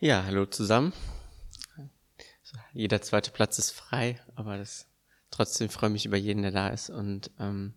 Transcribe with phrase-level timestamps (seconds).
[0.00, 0.92] Ja, hallo zusammen.
[2.72, 4.86] Jeder zweite Platz ist frei, aber das,
[5.32, 6.88] trotzdem freue ich mich über jeden, der da ist.
[6.88, 7.74] Und ähm,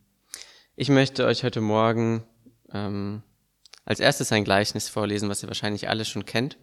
[0.76, 2.24] ich möchte euch heute Morgen
[2.72, 3.24] ähm,
[3.86, 6.60] als erstes ein Gleichnis vorlesen, was ihr wahrscheinlich alle schon kennt.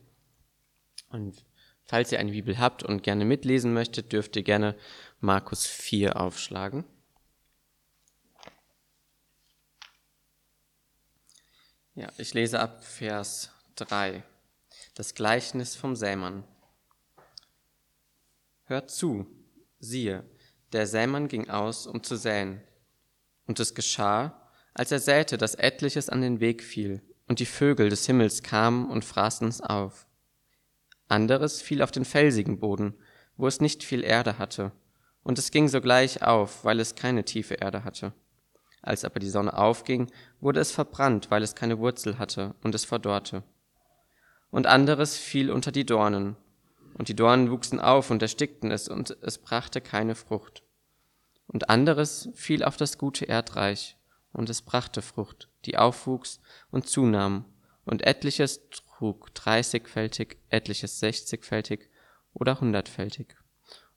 [1.09, 1.45] Und
[1.83, 4.77] falls ihr eine Bibel habt und gerne mitlesen möchtet, dürft ihr gerne
[5.19, 6.85] Markus 4 aufschlagen.
[11.97, 14.23] Ja, ich lese ab Vers 3
[14.99, 16.43] das Gleichnis vom Sämann.
[18.65, 19.27] Hört zu,
[19.79, 20.25] siehe,
[20.73, 22.61] der Sämann ging aus, um zu säen.
[23.47, 27.91] Und es geschah, als er säte, dass etliches an den Weg fiel, und die Vögel
[27.91, 30.09] des Himmels kamen und fraßen es auf.
[31.07, 32.95] Anderes fiel auf den felsigen Boden,
[33.37, 34.73] wo es nicht viel Erde hatte,
[35.23, 38.15] und es ging sogleich auf, weil es keine tiefe Erde hatte.
[38.83, 42.85] Als aber die Sonne aufging, wurde es verbrannt, weil es keine Wurzel hatte, und es
[42.85, 43.45] verdorrte
[44.51, 46.37] und anderes fiel unter die Dornen.
[46.95, 50.63] Und die Dornen wuchsen auf und erstickten es, und es brachte keine Frucht.
[51.47, 53.97] Und anderes fiel auf das gute Erdreich,
[54.33, 56.41] und es brachte Frucht, die aufwuchs
[56.71, 57.45] und zunahm,
[57.85, 61.89] und etliches trug dreißigfältig, etliches sechzigfältig
[62.35, 63.37] oder hundertfältig.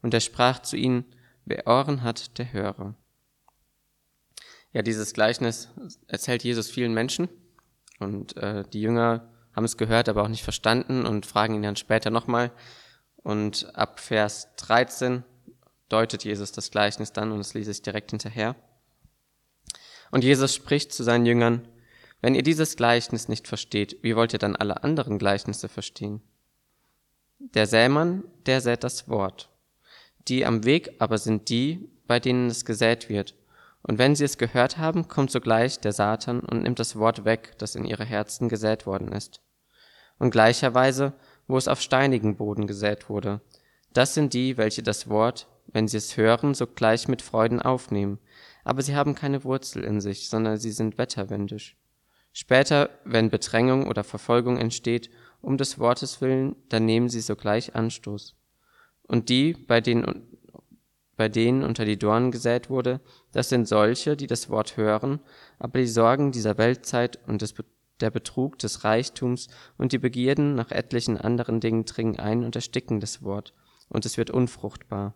[0.01, 1.05] Und er sprach zu ihnen,
[1.45, 2.95] wer Ohren hat, der höre.
[4.73, 5.69] Ja, dieses Gleichnis
[6.07, 7.29] erzählt Jesus vielen Menschen,
[7.99, 11.75] und äh, die Jünger haben es gehört, aber auch nicht verstanden und fragen ihn dann
[11.75, 12.51] später nochmal.
[13.17, 15.23] Und ab Vers 13
[15.89, 18.55] deutet Jesus das Gleichnis dann und es lese ich direkt hinterher.
[20.11, 21.67] Und Jesus spricht zu seinen Jüngern,
[22.21, 26.21] wenn ihr dieses Gleichnis nicht versteht, wie wollt ihr dann alle anderen Gleichnisse verstehen?
[27.39, 29.49] Der Sämann, der sät das Wort.
[30.27, 33.33] Die am Weg aber sind die, bei denen es gesät wird.
[33.83, 37.53] Und wenn sie es gehört haben, kommt sogleich der Satan und nimmt das Wort weg,
[37.57, 39.41] das in ihre Herzen gesät worden ist.
[40.19, 41.13] Und gleicherweise,
[41.47, 43.41] wo es auf steinigen Boden gesät wurde,
[43.93, 48.19] das sind die, welche das Wort, wenn sie es hören, sogleich mit Freuden aufnehmen,
[48.63, 51.75] aber sie haben keine Wurzel in sich, sondern sie sind wetterwendisch.
[52.33, 55.09] Später, wenn Bedrängung oder Verfolgung entsteht,
[55.41, 58.35] um des Wortes willen, dann nehmen sie sogleich Anstoß.
[59.03, 60.30] Und die, bei denen
[61.21, 62.99] bei denen unter die Dornen gesät wurde,
[63.31, 65.19] das sind solche, die das Wort hören,
[65.59, 67.45] aber die Sorgen dieser Weltzeit und
[68.01, 72.99] der Betrug des Reichtums und die Begierden nach etlichen anderen Dingen dringen ein und ersticken
[72.99, 73.53] das Wort,
[73.87, 75.13] und es wird unfruchtbar.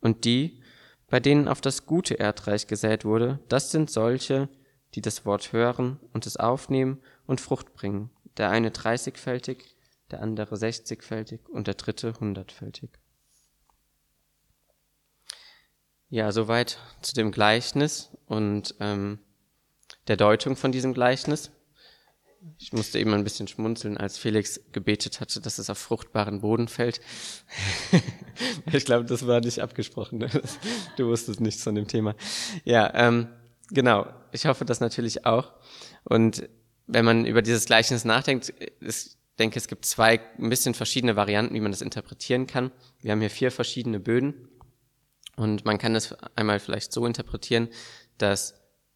[0.00, 0.62] Und die,
[1.08, 4.48] bei denen auf das gute Erdreich gesät wurde, das sind solche,
[4.94, 9.76] die das Wort hören und es aufnehmen und Frucht bringen, der eine dreißigfältig,
[10.12, 13.01] der andere sechzigfältig und der dritte hundertfältig.
[16.12, 19.18] Ja, soweit zu dem Gleichnis und ähm,
[20.08, 21.50] der Deutung von diesem Gleichnis.
[22.58, 26.68] Ich musste eben ein bisschen schmunzeln, als Felix gebetet hatte, dass es auf fruchtbaren Boden
[26.68, 27.00] fällt.
[28.74, 30.18] ich glaube, das war nicht abgesprochen.
[30.18, 30.28] Ne?
[30.98, 32.14] Du wusstest nichts von dem Thema.
[32.64, 33.28] Ja, ähm,
[33.70, 34.06] genau.
[34.32, 35.54] Ich hoffe das natürlich auch.
[36.04, 36.46] Und
[36.88, 38.52] wenn man über dieses Gleichnis nachdenkt,
[38.82, 42.70] ich denke, es gibt zwei ein bisschen verschiedene Varianten, wie man das interpretieren kann.
[43.00, 44.50] Wir haben hier vier verschiedene Böden.
[45.36, 47.68] Und man kann das einmal vielleicht so interpretieren,
[48.18, 48.54] dass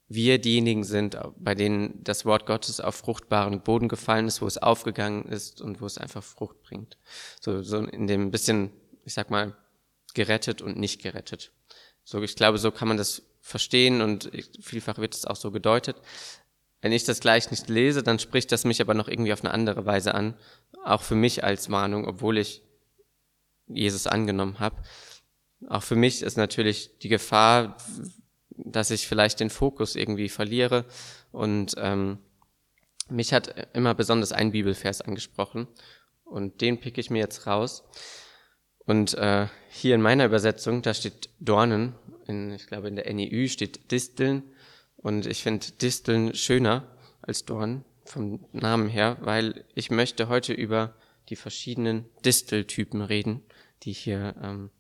[0.09, 4.59] wir diejenigen sind, bei denen das Wort Gottes auf fruchtbaren Boden gefallen ist, wo es
[4.59, 6.97] aufgegangen ist und wo es einfach Frucht bringt.
[7.41, 8.71] So, so in dem bisschen,
[9.05, 9.57] ich sag mal,
[10.15, 11.53] gerettet und nicht gerettet.
[12.05, 14.31] So, ich glaube, so kann man das verstehen und
[14.61, 15.97] vielfach wird es auch so gedeutet.
[16.81, 19.53] Wenn ich das gleich nicht lese, dann spricht das mich aber noch irgendwie auf eine
[19.53, 20.35] andere Weise an,
[20.85, 22.63] auch für mich als Mahnung, obwohl ich
[23.67, 24.77] Jesus angenommen habe.
[25.69, 27.77] Auch für mich ist natürlich die Gefahr,
[28.51, 30.85] dass ich vielleicht den Fokus irgendwie verliere.
[31.33, 32.19] Und ähm,
[33.09, 35.67] mich hat immer besonders ein Bibelvers angesprochen.
[36.25, 37.85] Und den pick ich mir jetzt raus.
[38.85, 41.95] Und äh, hier in meiner Übersetzung, da steht Dornen.
[42.27, 44.43] In, ich glaube, in der NEU steht Disteln.
[44.97, 50.95] Und ich finde Disteln schöner als Dornen vom Namen her, weil ich möchte heute über
[51.29, 53.43] die verschiedenen Disteltypen reden,
[53.83, 54.71] die hier ähm,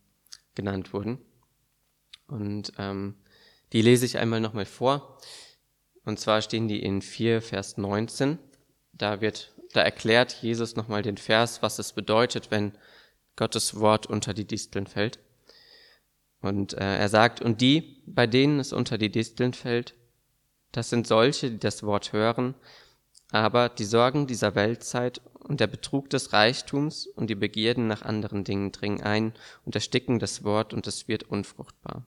[0.56, 1.18] genannt wurden.
[2.26, 3.14] Und ähm,
[3.72, 5.18] die lese ich einmal nochmal vor.
[6.04, 8.38] Und zwar stehen die in 4, Vers 19.
[8.92, 12.72] Da wird, da erklärt Jesus nochmal den Vers, was es bedeutet, wenn
[13.36, 15.20] Gottes Wort unter die Disteln fällt.
[16.40, 19.94] Und äh, er sagt, und die, bei denen es unter die Disteln fällt,
[20.72, 22.54] das sind solche, die das Wort hören,
[23.36, 28.44] aber die Sorgen dieser Weltzeit und der Betrug des Reichtums und die Begierden nach anderen
[28.44, 29.32] Dingen dringen ein
[29.64, 32.04] und ersticken das Wort und es wird unfruchtbar.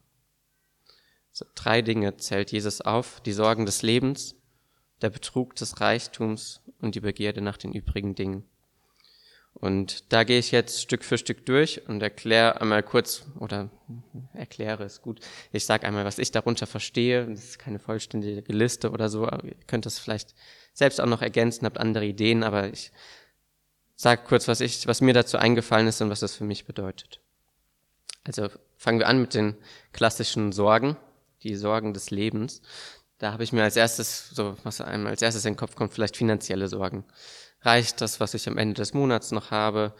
[1.31, 4.35] So, drei Dinge zählt Jesus auf, die Sorgen des Lebens,
[5.01, 8.43] der Betrug des Reichtums und die Begierde nach den übrigen Dingen.
[9.61, 13.69] Und da gehe ich jetzt Stück für Stück durch und erkläre einmal kurz, oder
[14.33, 15.19] erkläre es gut,
[15.51, 17.25] ich sage einmal, was ich darunter verstehe.
[17.25, 20.33] Das ist keine vollständige Liste oder so, ihr könnt das vielleicht
[20.73, 22.91] selbst auch noch ergänzen, habt andere Ideen, aber ich
[23.95, 27.19] sage kurz, was, ich, was mir dazu eingefallen ist und was das für mich bedeutet.
[28.23, 28.47] Also
[28.77, 29.57] fangen wir an mit den
[29.91, 30.95] klassischen Sorgen,
[31.43, 32.61] die Sorgen des Lebens.
[33.17, 35.93] Da habe ich mir als erstes, so was einem als erstes in den Kopf kommt,
[35.93, 37.03] vielleicht finanzielle Sorgen.
[37.61, 39.93] Reicht das, was ich am Ende des Monats noch habe?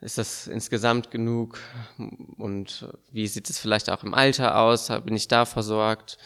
[0.00, 1.58] Ist das insgesamt genug?
[2.36, 4.88] Und wie sieht es vielleicht auch im Alter aus?
[5.04, 6.18] Bin ich da versorgt?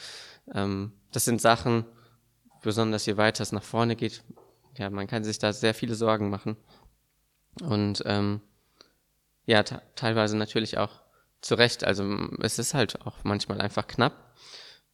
[0.54, 1.84] Ähm, das sind Sachen,
[2.62, 4.24] besonders je weiter es nach vorne geht.
[4.76, 6.56] Ja, man kann sich da sehr viele Sorgen machen.
[7.60, 8.40] Und ähm,
[9.44, 11.02] ja, teilweise natürlich auch
[11.40, 11.84] zu Recht.
[11.84, 12.04] Also
[12.40, 14.34] es ist halt auch manchmal einfach knapp.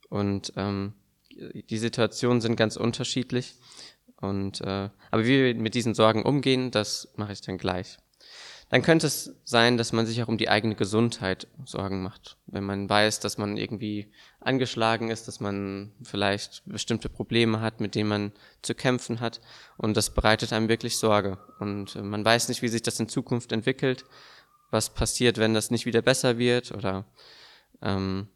[0.08, 0.94] Und ähm,
[1.30, 3.54] die Situationen sind ganz unterschiedlich.
[4.20, 7.98] Und äh, aber wie wir mit diesen Sorgen umgehen, das mache ich dann gleich.
[8.70, 12.36] Dann könnte es sein, dass man sich auch um die eigene Gesundheit Sorgen macht.
[12.46, 17.94] Wenn man weiß, dass man irgendwie angeschlagen ist, dass man vielleicht bestimmte Probleme hat, mit
[17.94, 19.40] denen man zu kämpfen hat.
[19.78, 21.38] Und das bereitet einem wirklich Sorge.
[21.60, 24.04] Und äh, man weiß nicht, wie sich das in Zukunft entwickelt,
[24.70, 26.72] was passiert, wenn das nicht wieder besser wird.
[26.72, 27.06] Oder
[27.80, 28.28] ähm,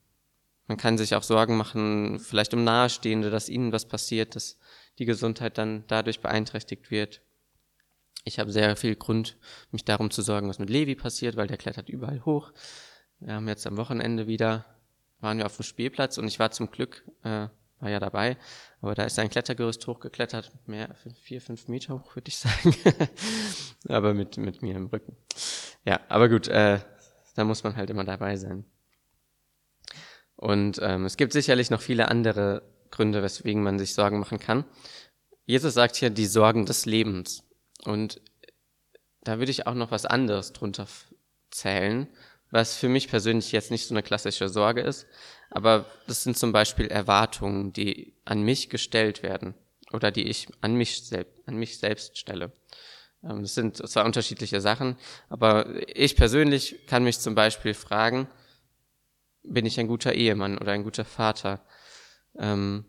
[0.67, 4.57] man kann sich auch Sorgen machen, vielleicht um Nahestehende, dass ihnen was passiert, dass
[5.03, 7.23] die Gesundheit dann dadurch beeinträchtigt wird.
[8.25, 9.37] Ich habe sehr viel Grund,
[9.73, 12.53] mich darum zu sorgen, was mit Levi passiert, weil der klettert überall hoch.
[13.19, 14.65] Wir haben jetzt am Wochenende wieder,
[15.19, 17.49] waren wir auf dem Spielplatz und ich war zum Glück, äh,
[17.81, 18.37] war ja dabei,
[18.81, 22.73] aber da ist ein Klettergerüst hochgeklettert, mehr, vier, fünf Meter hoch, würde ich sagen.
[23.89, 25.17] aber mit, mit mir im Rücken.
[25.85, 26.79] Ja, aber gut, äh,
[27.35, 28.65] da muss man halt immer dabei sein.
[30.37, 32.63] Und ähm, es gibt sicherlich noch viele andere
[32.93, 34.65] Gründe, weswegen man sich Sorgen machen kann.
[35.45, 37.43] Jesus sagt hier die Sorgen des Lebens.
[37.85, 38.21] Und
[39.25, 40.87] da würde ich auch noch was anderes drunter
[41.51, 42.07] zählen,
[42.51, 45.07] was für mich persönlich jetzt nicht so eine klassische Sorge ist,
[45.51, 49.55] aber das sind zum Beispiel Erwartungen, die an mich gestellt werden
[49.93, 52.53] oder die ich an mich, selbst, an mich selbst stelle.
[53.23, 54.97] Ähm, das sind zwar unterschiedliche Sachen,
[55.29, 58.29] aber ich persönlich kann mich zum Beispiel fragen,
[59.43, 61.65] bin ich ein guter Ehemann oder ein guter Vater?
[62.39, 62.85] Ähm,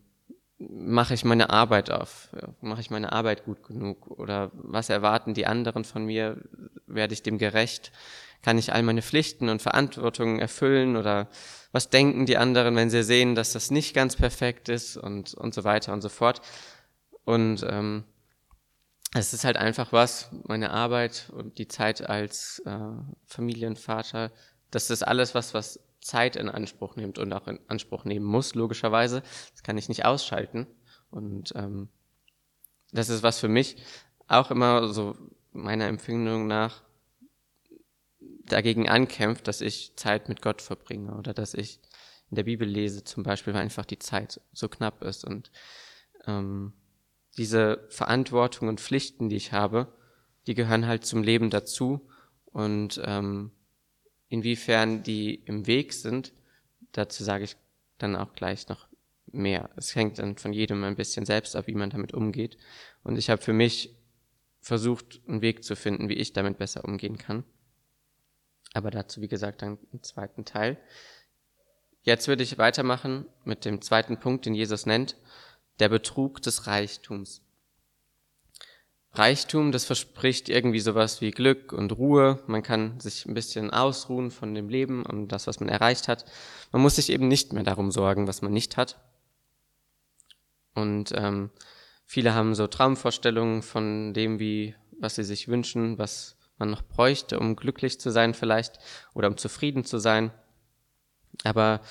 [0.57, 2.29] mache ich meine Arbeit auf?
[2.61, 4.07] Mache ich meine Arbeit gut genug?
[4.07, 6.37] Oder was erwarten die anderen von mir?
[6.87, 7.91] Werde ich dem gerecht?
[8.41, 10.95] Kann ich all meine Pflichten und Verantwortungen erfüllen?
[10.95, 11.29] Oder
[11.71, 14.97] was denken die anderen, wenn sie sehen, dass das nicht ganz perfekt ist?
[14.97, 16.41] Und, und so weiter und so fort.
[17.25, 18.03] Und ähm,
[19.15, 22.79] es ist halt einfach was, meine Arbeit und die Zeit als äh,
[23.25, 24.31] Familienvater,
[24.71, 28.55] das ist alles was, was Zeit in Anspruch nimmt und auch in Anspruch nehmen muss,
[28.55, 29.23] logischerweise.
[29.51, 30.67] Das kann ich nicht ausschalten.
[31.09, 31.89] Und ähm,
[32.91, 33.77] das ist was für mich
[34.27, 35.15] auch immer so
[35.51, 36.83] meiner Empfindung nach
[38.45, 41.79] dagegen ankämpft, dass ich Zeit mit Gott verbringe oder dass ich
[42.29, 45.23] in der Bibel lese zum Beispiel, weil einfach die Zeit so knapp ist.
[45.23, 45.51] Und
[46.25, 46.73] ähm,
[47.37, 49.93] diese Verantwortung und Pflichten, die ich habe,
[50.47, 52.09] die gehören halt zum Leben dazu.
[52.45, 53.51] Und ähm,
[54.33, 56.33] Inwiefern die im Weg sind,
[56.91, 57.55] dazu sage ich
[57.99, 58.87] dann auch gleich noch
[59.27, 59.69] mehr.
[59.75, 62.57] Es hängt dann von jedem ein bisschen selbst ab, wie man damit umgeht.
[63.03, 63.95] Und ich habe für mich
[64.59, 67.43] versucht, einen Weg zu finden, wie ich damit besser umgehen kann.
[68.73, 70.79] Aber dazu, wie gesagt, dann im zweiten Teil.
[72.01, 75.15] Jetzt würde ich weitermachen mit dem zweiten Punkt, den Jesus nennt,
[75.77, 77.42] der Betrug des Reichtums.
[79.15, 82.39] Reichtum, das verspricht irgendwie sowas wie Glück und Ruhe.
[82.47, 86.25] Man kann sich ein bisschen ausruhen von dem Leben und das, was man erreicht hat.
[86.71, 88.99] Man muss sich eben nicht mehr darum sorgen, was man nicht hat.
[90.73, 91.51] Und ähm,
[92.05, 97.39] viele haben so Traumvorstellungen von dem, wie was sie sich wünschen, was man noch bräuchte,
[97.39, 98.79] um glücklich zu sein vielleicht
[99.13, 100.31] oder um zufrieden zu sein.
[101.43, 101.81] Aber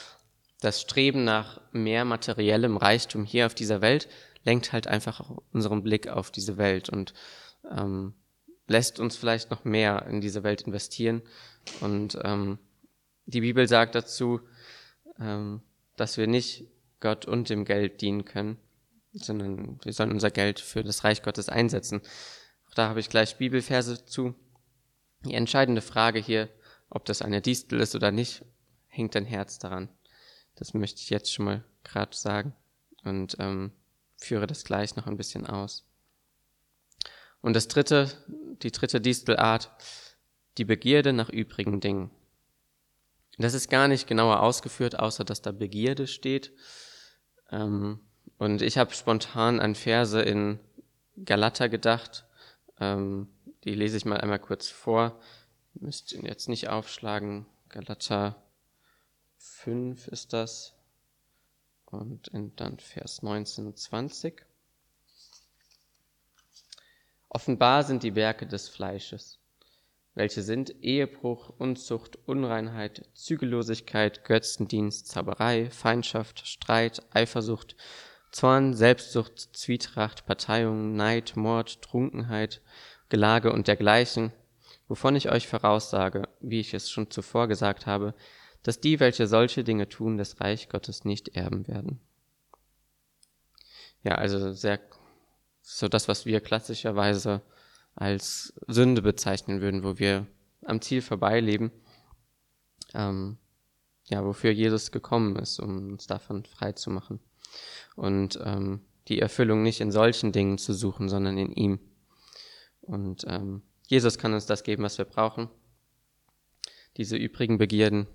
[0.61, 4.09] das Streben nach mehr materiellem Reichtum hier auf dieser Welt
[4.45, 7.15] lenkt halt einfach unseren Blick auf diese Welt und
[7.71, 8.15] ähm,
[8.67, 11.23] lässt uns vielleicht noch mehr in diese Welt investieren.
[11.81, 12.59] Und ähm,
[13.27, 14.41] die Bibel sagt dazu,
[15.19, 15.63] ähm,
[15.97, 16.67] dass wir nicht
[17.01, 18.59] Gott und dem Geld dienen können,
[19.13, 22.01] sondern wir sollen unser Geld für das Reich Gottes einsetzen.
[22.69, 24.35] Auch da habe ich gleich Bibelverse zu.
[25.25, 26.49] Die entscheidende Frage hier,
[26.89, 28.45] ob das eine Distel ist oder nicht,
[28.89, 29.89] hängt dein Herz daran.
[30.57, 32.55] Das möchte ich jetzt schon mal gerade sagen.
[33.05, 33.73] Und ähm,
[34.23, 35.87] führe das gleich noch ein bisschen aus.
[37.41, 38.11] Und das dritte,
[38.63, 39.71] die dritte Distelart,
[40.59, 42.11] die Begierde nach übrigen Dingen.
[43.39, 46.53] Das ist gar nicht genauer ausgeführt, außer dass da Begierde steht.
[47.51, 48.01] Ähm,
[48.39, 50.61] und ich habe spontan an Verse in
[51.25, 52.25] Galater gedacht.
[52.79, 53.29] Ähm,
[53.65, 55.21] die lese ich mal einmal kurz vor.
[55.75, 57.47] Müsst ihr jetzt nicht aufschlagen.
[57.69, 58.43] Galater
[59.39, 60.75] 5 ist das.
[61.93, 64.47] Und dann Vers 19 und 20.
[67.29, 69.39] Offenbar sind die Werke des Fleisches,
[70.15, 77.77] welche sind Ehebruch, Unzucht, Unreinheit, Zügellosigkeit, Götzendienst, Zauberei, Feindschaft, Streit, Eifersucht,
[78.31, 82.63] Zorn, Selbstsucht, Zwietracht, Parteiung, Neid, Mord, Trunkenheit,
[83.11, 84.33] Gelage und dergleichen,
[84.89, 88.15] wovon ich euch voraussage, wie ich es schon zuvor gesagt habe,
[88.63, 92.01] dass die, welche solche Dinge tun, das Reich Gottes nicht erben werden.
[94.03, 94.81] Ja, also sehr
[95.63, 97.43] so das, was wir klassischerweise
[97.95, 100.27] als Sünde bezeichnen würden, wo wir
[100.65, 101.71] am Ziel vorbeileben,
[102.95, 103.39] ähm,
[104.05, 107.21] ja, wofür Jesus gekommen ist, um uns davon frei zu machen.
[107.97, 111.81] Und ähm, die Erfüllung nicht in solchen Dingen zu suchen, sondern in ihm.
[112.81, 115.49] Und ähm, Jesus kann uns das geben, was wir brauchen.
[116.97, 118.07] Diese übrigen Begierden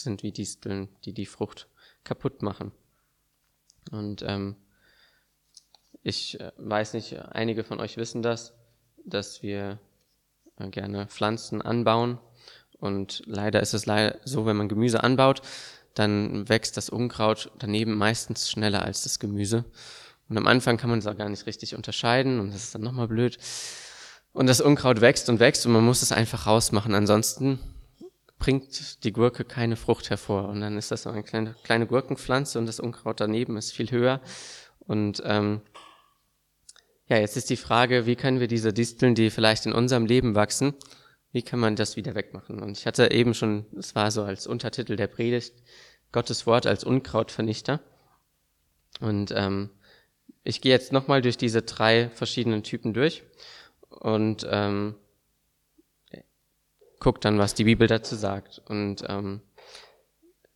[0.00, 1.68] sind wie Disteln, die die Frucht
[2.04, 2.72] kaputt machen.
[3.90, 4.56] Und ähm,
[6.02, 8.54] ich äh, weiß nicht, einige von euch wissen das,
[9.04, 9.78] dass wir
[10.58, 12.18] äh, gerne Pflanzen anbauen.
[12.78, 15.42] Und leider ist es leider so, wenn man Gemüse anbaut,
[15.94, 19.64] dann wächst das Unkraut daneben meistens schneller als das Gemüse.
[20.28, 22.82] Und am Anfang kann man es auch gar nicht richtig unterscheiden und das ist dann
[22.82, 23.38] nochmal blöd.
[24.32, 26.94] Und das Unkraut wächst und wächst und man muss es einfach rausmachen.
[26.94, 27.58] Ansonsten
[28.38, 30.48] bringt die Gurke keine Frucht hervor.
[30.48, 33.90] Und dann ist das so eine kleine, kleine Gurkenpflanze und das Unkraut daneben ist viel
[33.90, 34.20] höher.
[34.80, 35.60] Und ähm,
[37.08, 40.34] ja, jetzt ist die Frage, wie können wir diese Disteln, die vielleicht in unserem Leben
[40.34, 40.74] wachsen,
[41.32, 42.60] wie kann man das wieder wegmachen?
[42.60, 45.54] Und ich hatte eben schon, es war so als Untertitel der Predigt,
[46.12, 47.80] Gottes Wort als Unkrautvernichter.
[49.00, 49.70] Und ähm,
[50.42, 53.22] ich gehe jetzt nochmal durch diese drei verschiedenen Typen durch
[53.90, 54.94] und ähm,
[57.00, 58.62] guck dann, was die Bibel dazu sagt.
[58.66, 59.42] Und ähm,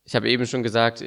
[0.05, 1.01] ich habe eben schon gesagt,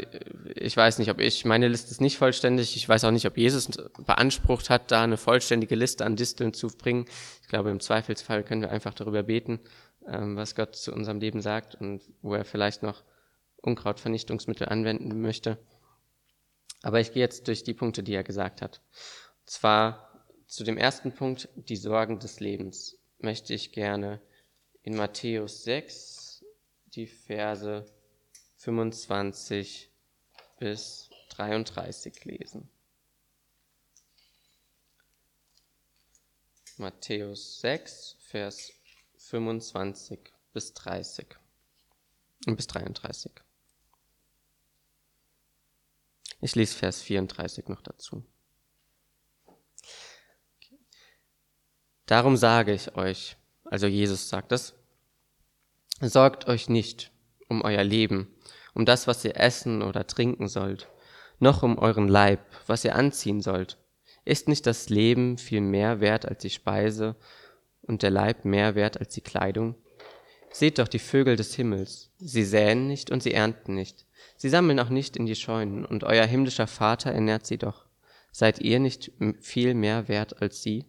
[0.54, 2.76] ich weiß nicht, ob ich, meine Liste ist nicht vollständig.
[2.76, 3.68] Ich weiß auch nicht, ob Jesus
[4.06, 7.04] beansprucht hat, da eine vollständige Liste an Disteln zu bringen.
[7.42, 9.60] Ich glaube, im Zweifelsfall können wir einfach darüber beten,
[10.08, 13.04] ähm, was Gott zu unserem Leben sagt und wo er vielleicht noch
[13.56, 15.58] Unkrautvernichtungsmittel anwenden möchte.
[16.82, 18.80] Aber ich gehe jetzt durch die Punkte, die er gesagt hat.
[19.40, 24.20] Und zwar zu dem ersten Punkt, die Sorgen des Lebens, möchte ich gerne
[24.86, 26.44] in Matthäus 6
[26.94, 27.84] die Verse
[28.58, 29.90] 25
[30.60, 32.70] bis 33 lesen.
[36.76, 38.72] Matthäus 6, Vers
[39.16, 40.20] 25
[40.52, 41.36] bis 30
[42.46, 43.32] und bis 33.
[46.40, 48.24] Ich lese Vers 34 noch dazu.
[52.04, 53.36] Darum sage ich euch,
[53.70, 54.74] also Jesus sagt es,
[56.00, 57.10] sorgt euch nicht
[57.48, 58.28] um euer Leben,
[58.74, 60.88] um das, was ihr essen oder trinken sollt,
[61.38, 63.78] noch um euren Leib, was ihr anziehen sollt.
[64.24, 67.16] Ist nicht das Leben viel mehr wert als die Speise
[67.82, 69.76] und der Leib mehr wert als die Kleidung?
[70.50, 74.06] Seht doch die Vögel des Himmels, sie säen nicht und sie ernten nicht,
[74.36, 77.84] sie sammeln auch nicht in die Scheunen, und euer himmlischer Vater ernährt sie doch.
[78.32, 80.84] Seid ihr nicht viel mehr wert als sie?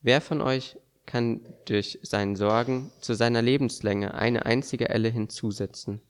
[0.00, 6.00] Wer von euch kann durch seinen Sorgen zu seiner Lebenslänge eine einzige Elle hinzusetzen?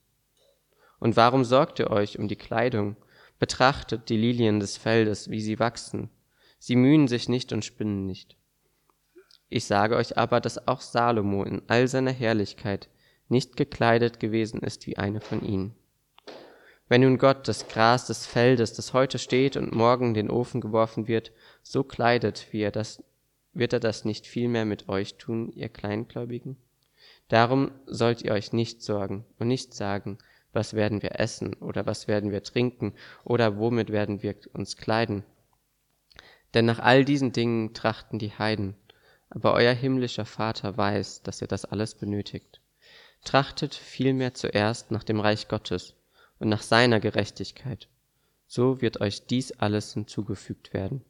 [0.98, 2.96] Und warum sorgt ihr euch um die Kleidung?
[3.38, 6.10] Betrachtet die Lilien des Feldes, wie sie wachsen.
[6.58, 8.36] Sie mühen sich nicht und spinnen nicht.
[9.48, 12.88] Ich sage euch aber, dass auch Salomo in all seiner Herrlichkeit
[13.28, 15.74] nicht gekleidet gewesen ist wie eine von ihnen.
[16.88, 20.60] Wenn nun Gott das Gras des Feldes, das heute steht und morgen in den Ofen
[20.60, 21.32] geworfen wird,
[21.62, 23.02] so kleidet, wie er das,
[23.54, 26.56] wird er das nicht vielmehr mit euch tun, ihr Kleingläubigen?
[27.28, 30.18] Darum sollt ihr euch nicht sorgen und nicht sagen,
[30.52, 32.94] was werden wir essen oder was werden wir trinken
[33.24, 35.24] oder womit werden wir uns kleiden.
[36.54, 38.76] Denn nach all diesen Dingen trachten die Heiden,
[39.30, 42.60] aber euer himmlischer Vater weiß, dass ihr das alles benötigt.
[43.24, 45.94] Trachtet vielmehr zuerst nach dem Reich Gottes
[46.38, 47.88] und nach seiner Gerechtigkeit,
[48.46, 51.04] so wird euch dies alles hinzugefügt werden.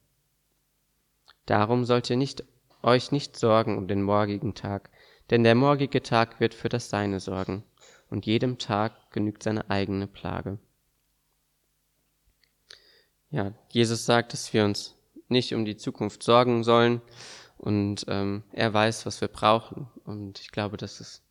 [1.47, 2.45] Darum sollt ihr nicht,
[2.83, 4.91] euch nicht sorgen um den morgigen Tag,
[5.31, 7.65] denn der morgige Tag wird für das Seine sorgen
[8.11, 10.59] und jedem Tag genügt seine eigene Plage.
[13.31, 14.95] Ja, Jesus sagt, dass wir uns
[15.29, 17.01] nicht um die Zukunft sorgen sollen
[17.59, 19.89] und ähm, er weiß, was wir brauchen.
[20.05, 21.23] Und ich glaube, das ist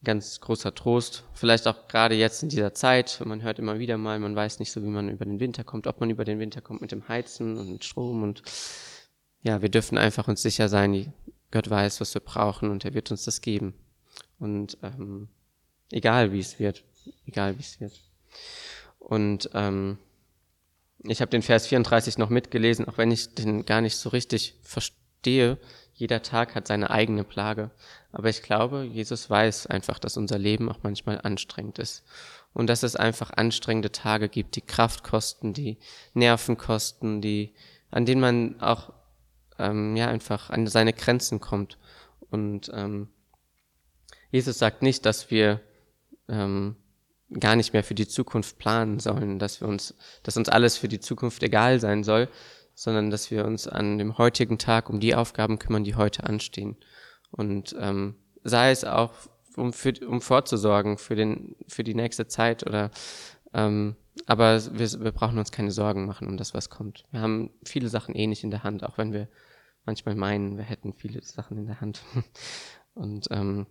[0.00, 1.24] ein ganz großer Trost.
[1.32, 4.70] Vielleicht auch gerade jetzt in dieser Zeit, man hört immer wieder mal, man weiß nicht
[4.70, 7.08] so, wie man über den Winter kommt, ob man über den Winter kommt mit dem
[7.08, 8.42] Heizen und Strom und
[9.46, 11.12] ja, wir dürfen einfach uns sicher sein,
[11.52, 13.74] Gott weiß, was wir brauchen und er wird uns das geben.
[14.40, 15.28] Und ähm,
[15.92, 16.82] egal wie es wird,
[17.26, 17.92] egal wie es wird.
[18.98, 19.98] Und ähm,
[21.04, 24.58] ich habe den Vers 34 noch mitgelesen, auch wenn ich den gar nicht so richtig
[24.62, 25.58] verstehe.
[25.94, 27.70] Jeder Tag hat seine eigene Plage.
[28.10, 32.02] Aber ich glaube, Jesus weiß einfach, dass unser Leben auch manchmal anstrengend ist.
[32.52, 35.78] Und dass es einfach anstrengende Tage gibt, die Kraft kosten, die
[36.14, 37.54] Nerven kosten, die,
[37.92, 38.92] an denen man auch
[39.58, 41.78] ähm, ja einfach an seine Grenzen kommt.
[42.30, 43.08] Und ähm,
[44.30, 45.60] Jesus sagt nicht, dass wir
[46.28, 46.76] ähm,
[47.40, 50.88] gar nicht mehr für die Zukunft planen sollen, dass wir uns, dass uns alles für
[50.88, 52.28] die Zukunft egal sein soll,
[52.74, 56.76] sondern dass wir uns an dem heutigen Tag um die Aufgaben kümmern, die heute anstehen.
[57.30, 59.12] Und ähm, sei es auch,
[59.56, 62.90] um, für, um vorzusorgen für, den, für die nächste Zeit oder
[63.54, 63.96] ähm,
[64.26, 67.04] aber wir, wir brauchen uns keine Sorgen machen um das, was kommt.
[67.10, 69.28] Wir haben viele Sachen eh nicht in der Hand, auch wenn wir
[69.86, 72.02] manchmal meinen, wir hätten viele Sachen in der Hand.
[72.94, 73.66] Und ähm,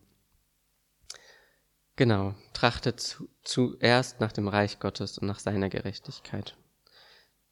[1.96, 6.56] genau, trachtet zu, zuerst nach dem Reich Gottes und nach seiner Gerechtigkeit.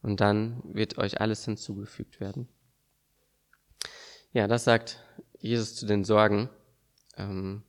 [0.02, 2.48] Und dann wird euch alles hinzugefügt werden.
[4.34, 5.04] Ja, das sagt
[5.40, 6.50] Jesus zu den Sorgen,
[7.18, 7.64] ähm,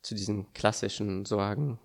[0.00, 1.78] zu diesen klassischen Sorgen.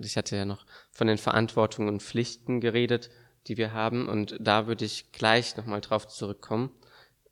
[0.00, 3.10] Ich hatte ja noch von den Verantwortungen und Pflichten geredet,
[3.46, 4.08] die wir haben.
[4.08, 6.70] Und da würde ich gleich nochmal drauf zurückkommen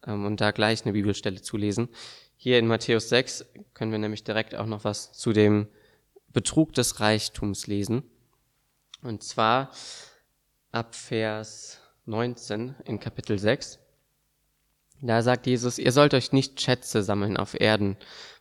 [0.06, 1.88] und da gleich eine Bibelstelle zulesen.
[2.36, 5.68] Hier in Matthäus 6 können wir nämlich direkt auch noch was zu dem
[6.32, 8.02] Betrug des Reichtums lesen.
[9.02, 9.70] Und zwar
[10.70, 13.78] ab Vers 19 in Kapitel 6.
[15.00, 17.96] Da sagt Jesus, ihr sollt euch nicht Schätze sammeln auf Erden,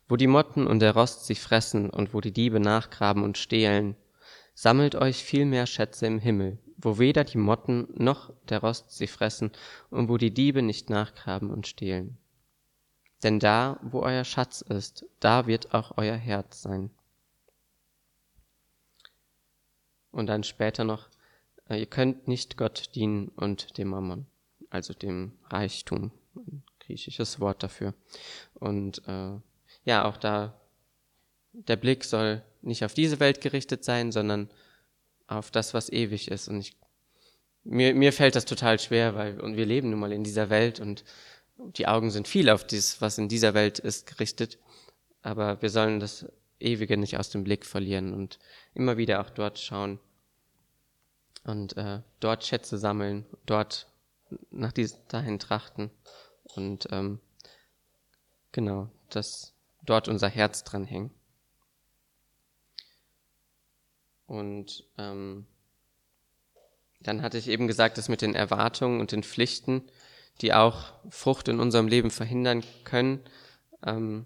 [0.07, 3.95] wo die Motten und der Rost sie fressen und wo die Diebe nachgraben und stehlen.
[4.53, 9.51] Sammelt euch vielmehr Schätze im Himmel, wo weder die Motten noch der Rost sie fressen
[9.89, 12.17] und wo die Diebe nicht nachgraben und stehlen.
[13.24, 16.91] Denn da, wo euer Schatz ist, da wird auch euer Herz sein.
[20.11, 21.09] Und dann später noch,
[21.70, 24.27] äh, ihr könnt nicht Gott dienen und dem Mammon,
[24.70, 27.94] also dem Reichtum, ein griechisches Wort dafür.
[28.53, 29.40] Und äh,
[29.85, 30.59] ja, auch da,
[31.51, 34.50] der Blick soll nicht auf diese Welt gerichtet sein, sondern
[35.27, 36.48] auf das, was ewig ist.
[36.48, 36.75] Und ich,
[37.64, 40.79] mir, mir fällt das total schwer, weil und wir leben nun mal in dieser Welt
[40.79, 41.03] und
[41.57, 44.59] die Augen sind viel auf das, was in dieser Welt ist, gerichtet.
[45.22, 46.25] Aber wir sollen das
[46.59, 48.40] Ewige nicht aus dem Blick verlieren und
[48.74, 50.00] immer wieder auch dort schauen
[51.44, 53.88] und äh, dort Schätze sammeln, dort
[54.51, 55.92] nach dies, dahin trachten
[56.55, 57.20] und ähm,
[58.51, 61.11] genau, dass dort unser Herz dran hängt.
[64.27, 65.46] Und ähm,
[67.01, 69.83] dann hatte ich eben gesagt, dass mit den Erwartungen und den Pflichten,
[70.42, 73.22] die auch Frucht in unserem Leben verhindern können,
[73.85, 74.25] ähm,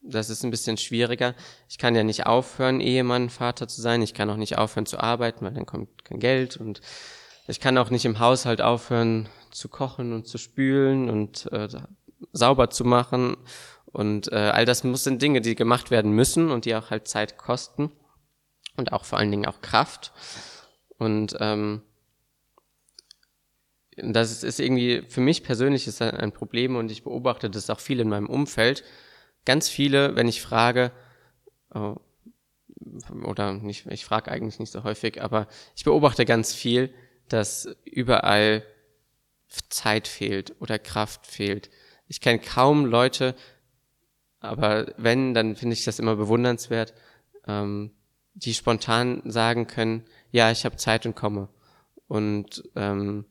[0.00, 1.34] das ist ein bisschen schwieriger.
[1.68, 4.00] Ich kann ja nicht aufhören, Ehemann, Vater zu sein.
[4.00, 6.56] Ich kann auch nicht aufhören zu arbeiten, weil dann kommt kein Geld.
[6.56, 6.80] Und
[7.48, 11.68] ich kann auch nicht im Haushalt aufhören zu kochen und zu spülen und äh,
[12.32, 13.36] sauber zu machen.
[13.86, 17.08] Und äh, all das muss sind Dinge, die gemacht werden müssen und die auch halt
[17.08, 17.90] Zeit kosten
[18.78, 20.12] und auch vor allen Dingen auch Kraft.
[20.96, 21.82] Und ähm,
[23.96, 28.00] das ist irgendwie für mich persönlich ist ein Problem und ich beobachte das auch viel
[28.00, 28.84] in meinem Umfeld.
[29.44, 30.92] Ganz viele, wenn ich frage,
[31.74, 31.96] oh,
[33.24, 36.94] oder nicht, ich frage eigentlich nicht so häufig, aber ich beobachte ganz viel,
[37.28, 38.62] dass überall
[39.68, 41.70] Zeit fehlt oder Kraft fehlt.
[42.06, 43.34] Ich kenne kaum Leute,
[44.40, 46.94] aber wenn, dann finde ich das immer bewundernswert,
[47.46, 47.90] ähm,
[48.44, 51.48] die spontan sagen können, ja, ich habe Zeit und komme.
[52.06, 53.24] Und ähm,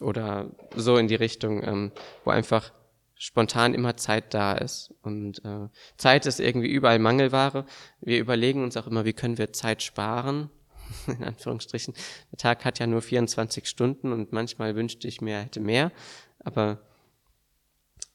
[0.00, 1.92] oder so in die Richtung, ähm,
[2.24, 2.72] wo einfach
[3.14, 4.92] spontan immer Zeit da ist.
[5.02, 7.66] Und äh, Zeit ist irgendwie überall Mangelware.
[8.00, 10.50] Wir überlegen uns auch immer, wie können wir Zeit sparen,
[11.06, 11.94] in Anführungsstrichen.
[12.32, 15.92] Der Tag hat ja nur 24 Stunden und manchmal wünschte ich mir, er hätte mehr.
[16.40, 16.80] Aber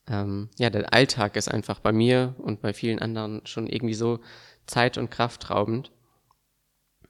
[0.09, 4.19] ähm, ja, der Alltag ist einfach bei mir und bei vielen anderen schon irgendwie so
[4.65, 5.91] zeit- und kraftraubend.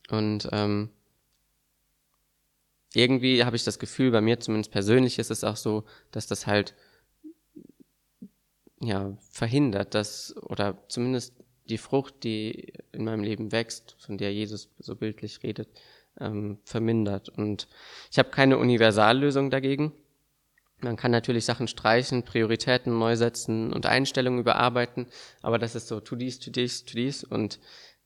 [0.10, 0.90] Und ähm,
[2.94, 6.48] irgendwie habe ich das Gefühl, bei mir zumindest persönlich ist es auch so, dass das
[6.48, 6.74] halt
[8.80, 11.34] ja verhindert, dass oder zumindest
[11.70, 15.68] die Frucht, die in meinem Leben wächst, von der Jesus so bildlich redet,
[16.20, 17.30] ähm, vermindert.
[17.30, 17.68] Und
[18.10, 19.92] ich habe keine Universallösung dagegen.
[20.80, 25.08] Man kann natürlich Sachen streichen, Prioritäten neu setzen und Einstellungen überarbeiten,
[25.42, 27.60] aber das ist so, tu dies, tu dies, tu dies und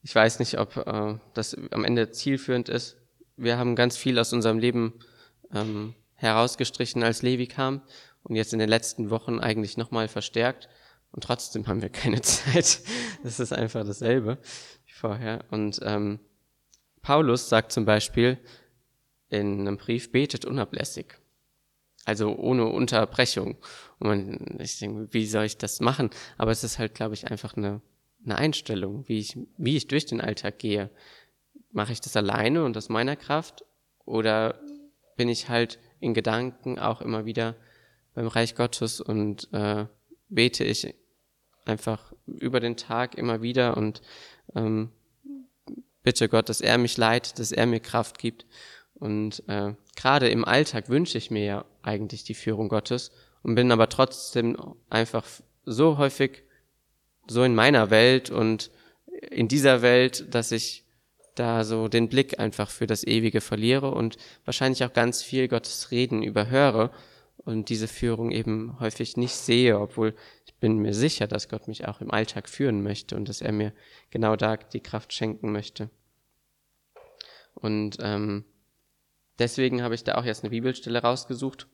[0.04, 2.98] ich weiß nicht, ob äh, das am Ende zielführend ist.
[3.38, 4.94] Wir haben ganz viel aus unserem Leben
[5.54, 7.82] ähm, herausgestrichen, als Levi kam
[8.24, 10.70] und jetzt in den letzten Wochen eigentlich nochmal verstärkt
[11.12, 12.82] Und trotzdem haben wir keine Zeit.
[13.24, 14.38] Das ist einfach dasselbe
[14.86, 15.44] wie vorher.
[15.50, 16.20] Und ähm,
[17.02, 18.38] Paulus sagt zum Beispiel
[19.30, 21.18] in einem Brief, betet unablässig.
[22.06, 23.58] Also ohne Unterbrechung.
[24.00, 26.10] Und man, ich denke, wie soll ich das machen?
[26.38, 27.82] Aber es ist halt, glaube ich, einfach eine,
[28.24, 30.90] eine Einstellung, wie ich, wie ich durch den Alltag gehe.
[31.72, 33.64] Mache ich das alleine und aus meiner Kraft?
[34.06, 34.60] Oder
[35.16, 37.56] bin ich halt in Gedanken auch immer wieder
[38.14, 39.86] beim Reich Gottes und äh,
[40.30, 40.94] bete ich
[41.66, 44.02] einfach über den Tag immer wieder und
[44.56, 44.92] ähm,
[46.04, 48.46] bitte Gott, dass er mich leitet, dass er mir Kraft gibt.
[48.96, 53.12] Und äh, gerade im Alltag wünsche ich mir ja eigentlich die Führung Gottes
[53.44, 54.58] und bin aber trotzdem
[54.90, 55.26] einfach
[55.66, 56.44] so häufig
[57.28, 58.72] so in meiner Welt und
[59.30, 60.86] in dieser Welt, dass ich
[61.36, 65.92] da so den Blick einfach für das Ewige verliere und wahrscheinlich auch ganz viel Gottes
[65.92, 66.92] Reden überhöre
[67.38, 70.14] und diese Führung eben häufig nicht sehe, obwohl
[70.46, 73.52] ich bin mir sicher, dass Gott mich auch im Alltag führen möchte und dass er
[73.52, 73.74] mir
[74.10, 75.90] genau da die Kraft schenken möchte.
[77.56, 78.46] Und ähm,
[79.40, 81.68] deswegen habe ich da auch jetzt eine Bibelstelle rausgesucht,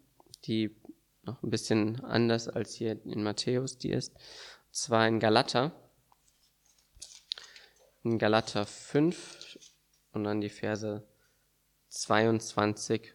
[0.46, 0.76] die
[1.24, 4.14] noch ein bisschen anders als hier in Matthäus die ist.
[4.78, 5.72] Zwar in Galater.
[8.04, 9.58] In Galater 5
[10.12, 11.04] und dann die Verse
[11.90, 13.12] 22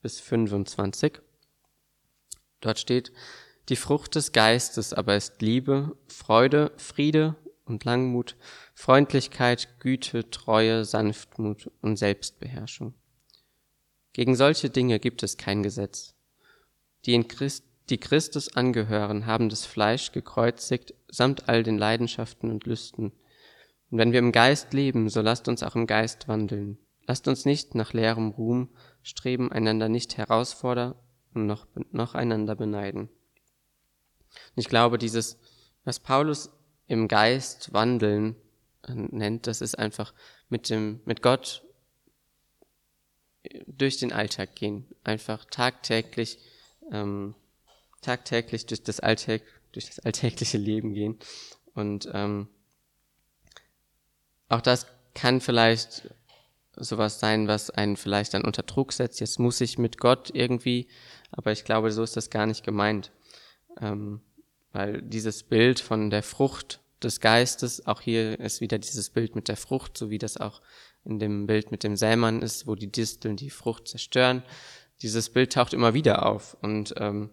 [0.00, 1.20] bis 25.
[2.60, 3.10] Dort steht,
[3.68, 7.34] die Frucht des Geistes aber ist Liebe, Freude, Friede
[7.64, 8.36] und Langmut,
[8.72, 12.94] Freundlichkeit, Güte, Treue, Sanftmut und Selbstbeherrschung.
[14.12, 16.14] Gegen solche Dinge gibt es kein Gesetz.
[17.06, 22.66] Die, in Christ, die Christus angehören, haben das Fleisch gekreuzigt, samt all den Leidenschaften und
[22.66, 23.12] Lüsten.
[23.90, 26.78] Und wenn wir im Geist leben, so lasst uns auch im Geist wandeln.
[27.06, 28.70] Lasst uns nicht nach leerem Ruhm
[29.02, 30.94] streben, einander nicht herausfordern,
[31.34, 33.02] und noch, noch einander beneiden.
[33.02, 35.38] Und ich glaube, dieses,
[35.84, 36.50] was Paulus
[36.86, 38.36] im Geist wandeln
[38.86, 40.14] äh, nennt, das ist einfach
[40.48, 41.64] mit dem, mit Gott
[43.66, 46.38] durch den Alltag gehen, einfach tagtäglich,
[46.92, 47.34] ähm,
[48.02, 51.18] tagtäglich durch das Alltag, durch das alltägliche Leben gehen.
[51.74, 52.48] Und ähm,
[54.48, 56.10] auch das kann vielleicht
[56.76, 59.20] sowas sein, was einen vielleicht dann unter Druck setzt.
[59.20, 60.88] Jetzt muss ich mit Gott irgendwie
[61.32, 63.10] aber ich glaube, so ist das gar nicht gemeint.
[63.80, 64.20] Ähm,
[64.72, 69.48] weil dieses Bild von der Frucht des Geistes, auch hier ist wieder dieses Bild mit
[69.48, 70.62] der Frucht, so wie das auch
[71.04, 74.44] in dem Bild mit dem Sämann ist, wo die Disteln die Frucht zerstören.
[75.00, 76.56] Dieses Bild taucht immer wieder auf.
[76.60, 77.30] Und ähm,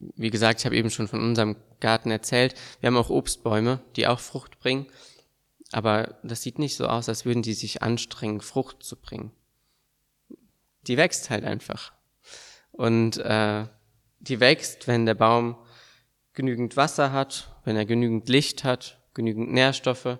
[0.00, 2.54] wie gesagt, ich habe eben schon von unserem Garten erzählt.
[2.80, 4.86] Wir haben auch Obstbäume, die auch Frucht bringen.
[5.72, 9.32] Aber das sieht nicht so aus, als würden die sich anstrengen, Frucht zu bringen.
[10.86, 11.92] Die wächst halt einfach.
[12.72, 13.66] Und äh,
[14.20, 15.56] die wächst, wenn der Baum
[16.32, 20.18] genügend Wasser hat, wenn er genügend Licht hat, genügend Nährstoffe.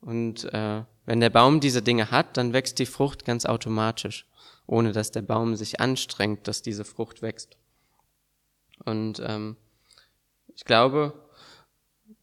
[0.00, 4.26] Und äh, wenn der Baum diese Dinge hat, dann wächst die Frucht ganz automatisch,
[4.66, 7.56] ohne dass der Baum sich anstrengt, dass diese Frucht wächst.
[8.84, 9.56] Und ähm,
[10.54, 11.12] ich glaube,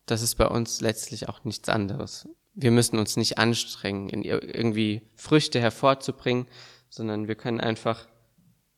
[0.05, 2.27] das ist bei uns letztlich auch nichts anderes.
[2.53, 6.47] Wir müssen uns nicht anstrengen, irgendwie Früchte hervorzubringen,
[6.89, 8.07] sondern wir können einfach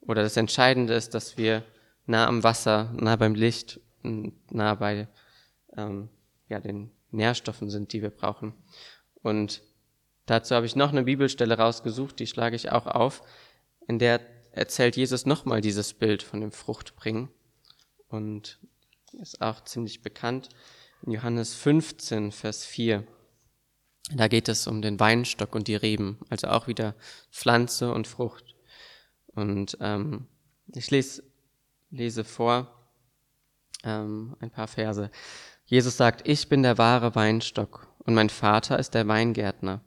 [0.02, 1.64] oder das Entscheidende ist, dass wir
[2.06, 5.08] nah am Wasser, nah beim Licht, nah bei
[5.76, 6.10] ähm,
[6.48, 8.54] ja, den Nährstoffen sind, die wir brauchen.
[9.22, 9.64] Und
[10.26, 13.24] dazu habe ich noch eine Bibelstelle rausgesucht, die schlage ich auch auf,
[13.88, 17.30] in der erzählt Jesus nochmal dieses Bild von dem Fruchtbringen
[18.10, 18.60] und
[19.14, 20.50] ist auch ziemlich bekannt.
[21.06, 23.06] In Johannes 15, Vers 4.
[24.14, 26.96] Da geht es um den Weinstock und die Reben, also auch wieder
[27.32, 28.56] Pflanze und Frucht.
[29.28, 30.28] Und ähm,
[30.74, 31.24] ich lese,
[31.90, 32.90] lese vor
[33.84, 35.10] ähm, ein paar Verse.
[35.66, 39.82] Jesus sagt, ich bin der wahre Weinstock und mein Vater ist der Weingärtner.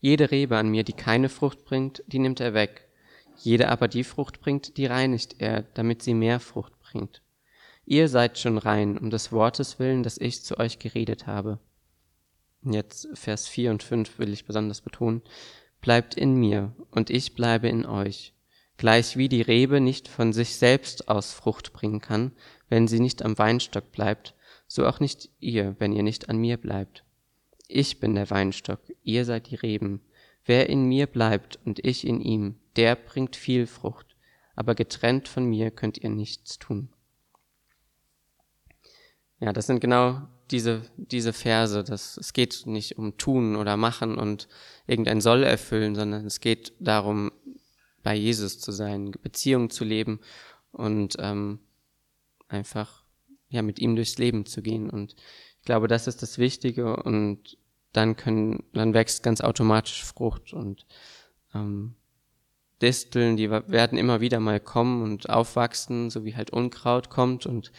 [0.00, 2.85] Jede Rebe an mir, die keine Frucht bringt, die nimmt er weg.
[3.38, 7.22] Jede aber, die Frucht bringt, die reinigt er, damit sie mehr Frucht bringt.
[7.84, 11.60] Ihr seid schon rein, um des Wortes willen, das ich zu euch geredet habe.
[12.62, 15.22] Jetzt Vers 4 und 5 will ich besonders betonen.
[15.80, 18.32] Bleibt in mir, und ich bleibe in euch.
[18.76, 22.32] Gleich wie die Rebe nicht von sich selbst aus Frucht bringen kann,
[22.68, 24.34] wenn sie nicht am Weinstock bleibt,
[24.66, 27.04] so auch nicht ihr, wenn ihr nicht an mir bleibt.
[27.68, 30.00] Ich bin der Weinstock, ihr seid die Reben.
[30.44, 34.16] Wer in mir bleibt und ich in ihm, der bringt viel Frucht,
[34.54, 36.88] aber getrennt von mir könnt ihr nichts tun.
[39.38, 41.82] Ja, das sind genau diese, diese Verse.
[41.84, 44.48] dass es geht nicht um tun oder machen und
[44.86, 47.32] irgendein Soll erfüllen, sondern es geht darum,
[48.02, 50.20] bei Jesus zu sein, Beziehung zu leben
[50.70, 51.58] und ähm,
[52.48, 53.04] einfach
[53.48, 54.88] ja, mit ihm durchs Leben zu gehen.
[54.88, 55.16] Und
[55.58, 57.58] ich glaube, das ist das Wichtige und
[57.92, 60.86] dann können, dann wächst ganz automatisch Frucht und
[61.54, 61.96] ähm,
[62.82, 67.72] Disteln, die werden immer wieder mal kommen und aufwachsen, so wie halt Unkraut kommt und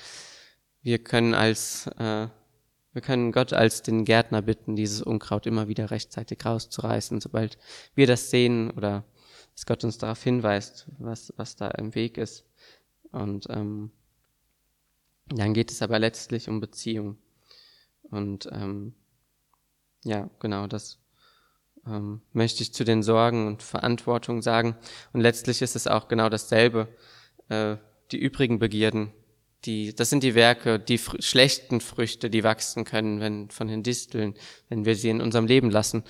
[0.81, 2.27] wir können als äh,
[2.97, 7.59] wir können Gott als den Gärtner bitten, dieses Unkraut immer wieder rechtzeitig rauszureißen, sobald
[7.93, 9.05] wir das sehen oder
[9.53, 12.43] dass Gott uns darauf hinweist, was, was da im Weg ist.
[13.11, 13.91] Und ähm,
[15.27, 17.19] dann geht es aber letztlich um Beziehung.
[18.01, 18.95] Und ähm,
[20.03, 20.97] ja, genau, das
[21.87, 24.75] ähm, möchte ich zu den Sorgen und Verantwortung sagen.
[25.13, 26.87] Und letztlich ist es auch genau dasselbe.
[27.49, 27.77] Äh,
[28.11, 29.11] die übrigen Begierden,
[29.65, 33.83] die, das sind die Werke, die fr schlechten Früchte, die wachsen können, wenn von den
[33.83, 34.35] Disteln,
[34.69, 36.03] wenn wir sie in unserem Leben lassen,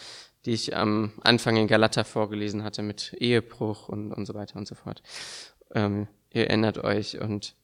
[0.45, 4.67] die ich am Anfang in Galater vorgelesen hatte mit Ehebruch und, und so weiter und
[4.67, 5.01] so fort.
[5.73, 7.55] Ähm, ihr erinnert euch und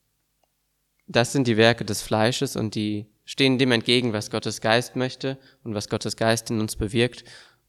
[1.07, 5.37] das sind die Werke des Fleisches und die stehen dem entgegen, was Gottes Geist möchte
[5.63, 7.23] und was Gottes Geist in uns bewirkt.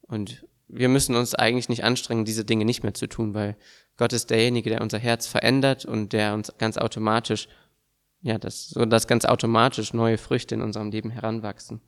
[0.07, 3.55] Und wir müssen uns eigentlich nicht anstrengen, diese Dinge nicht mehr zu tun, weil
[3.97, 7.47] Gott ist derjenige, der unser Herz verändert und der uns ganz automatisch
[8.25, 11.79] ja, das, so dass ganz automatisch neue Früchte in unserem Leben heranwachsen.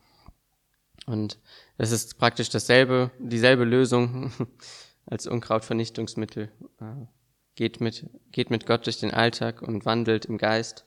[1.08, 1.39] Und
[1.80, 4.32] das ist praktisch dasselbe, dieselbe Lösung
[5.08, 6.51] als Unkrautvernichtungsmittel.
[6.80, 7.08] Äh,
[7.56, 10.86] geht mit, geht mit Gott durch den Alltag und wandelt im Geist.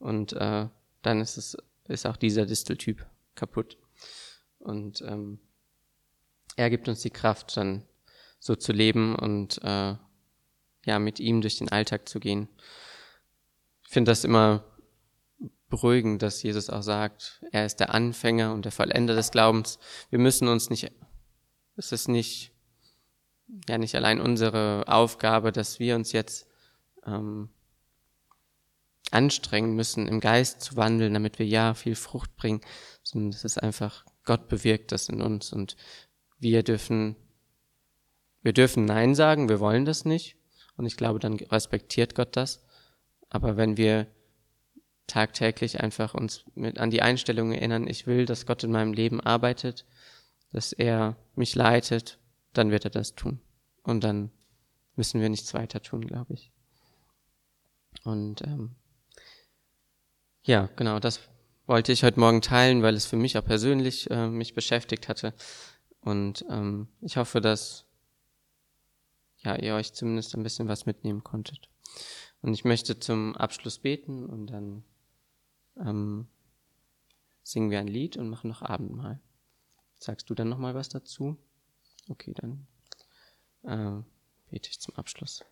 [0.00, 0.66] Und äh,
[1.02, 3.78] dann ist es, ist auch dieser Disteltyp kaputt.
[4.58, 5.38] Und ähm,
[6.58, 7.84] er gibt uns die Kraft, dann
[8.40, 9.94] so zu leben und äh,
[10.84, 12.48] ja, mit ihm durch den Alltag zu gehen.
[13.82, 14.64] Ich finde das immer
[15.68, 19.78] beruhigend, dass Jesus auch sagt, er ist der Anfänger und der Vollender des Glaubens.
[20.10, 20.90] Wir müssen uns nicht,
[21.76, 22.52] es ist nicht,
[23.68, 26.48] ja nicht allein unsere Aufgabe, dass wir uns jetzt
[27.06, 27.50] ähm,
[29.12, 32.62] anstrengen müssen, im Geist zu wandeln, damit wir ja viel Frucht bringen,
[33.04, 35.76] sondern es ist einfach, Gott bewirkt das in uns und
[36.38, 37.16] wir dürfen,
[38.42, 40.36] wir dürfen Nein sagen, wir wollen das nicht
[40.76, 42.64] und ich glaube, dann respektiert Gott das.
[43.30, 44.06] Aber wenn wir
[45.06, 49.20] tagtäglich einfach uns mit an die Einstellung erinnern, ich will, dass Gott in meinem Leben
[49.20, 49.84] arbeitet,
[50.52, 52.18] dass er mich leitet,
[52.52, 53.40] dann wird er das tun.
[53.82, 54.30] Und dann
[54.96, 56.52] müssen wir nichts weiter tun, glaube ich.
[58.04, 58.76] Und ähm,
[60.42, 61.20] ja, genau, das
[61.66, 65.34] wollte ich heute Morgen teilen, weil es für mich auch persönlich äh, mich beschäftigt hatte.
[66.08, 67.84] Und ähm, ich hoffe, dass
[69.42, 71.68] ja, ihr euch zumindest ein bisschen was mitnehmen konntet.
[72.40, 74.84] Und ich möchte zum Abschluss beten und dann
[75.76, 76.26] ähm,
[77.42, 79.20] singen wir ein Lied und machen noch Abendmahl.
[79.98, 81.36] Sagst du dann noch mal was dazu?
[82.08, 82.66] Okay, dann
[83.64, 84.02] äh,
[84.50, 85.44] bete ich zum Abschluss.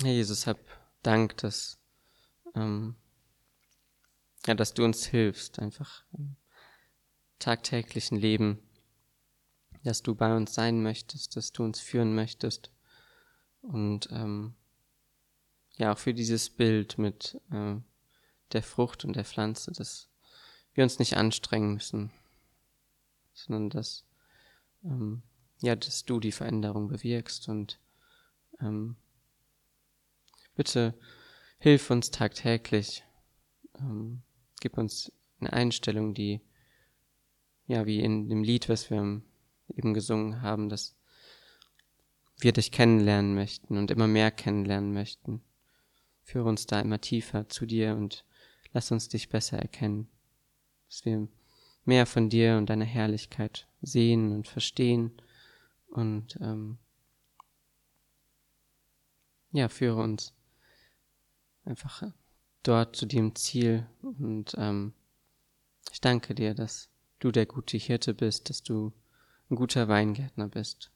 [0.00, 0.58] Herr Jesus, hab
[1.02, 1.78] Dank, dass,
[2.54, 2.96] ähm,
[4.46, 6.36] ja, dass du uns hilfst, einfach im
[7.38, 8.58] tagtäglichen Leben,
[9.84, 12.72] dass du bei uns sein möchtest, dass du uns führen möchtest.
[13.62, 14.54] Und ähm,
[15.76, 17.76] ja auch für dieses Bild mit äh,
[18.52, 20.08] der Frucht und der Pflanze, dass
[20.74, 22.12] wir uns nicht anstrengen müssen,
[23.32, 24.04] sondern dass
[24.84, 25.22] ähm,
[25.60, 27.80] ja, dass du die Veränderung bewirkst und
[28.60, 28.96] ähm,
[30.54, 30.94] bitte
[31.58, 33.04] hilf uns tagtäglich,
[33.78, 34.22] ähm,
[34.60, 36.40] gib uns eine Einstellung, die
[37.66, 39.22] ja wie in dem Lied, was wir
[39.74, 40.96] eben gesungen haben, dass
[42.38, 45.42] wir dich kennenlernen möchten und immer mehr kennenlernen möchten.
[46.22, 48.24] Führe uns da immer tiefer zu dir und
[48.72, 50.08] lass uns dich besser erkennen,
[50.88, 51.28] dass wir
[51.84, 55.12] mehr von dir und deiner Herrlichkeit sehen und verstehen
[55.88, 56.78] und ähm,
[59.52, 60.34] ja, führe uns
[61.64, 62.02] einfach
[62.66, 64.92] dort zu dem Ziel und ähm,
[65.92, 68.92] ich danke dir, dass du der gute Hirte bist, dass du
[69.50, 70.90] ein guter Weingärtner bist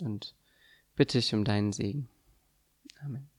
[0.00, 0.34] und
[0.94, 2.08] bitte ich um deinen Segen.
[3.00, 3.33] Amen.